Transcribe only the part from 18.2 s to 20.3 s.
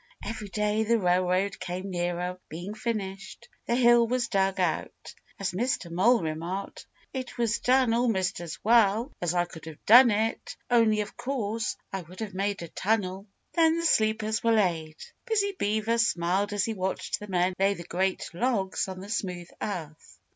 logs on the smooth earth.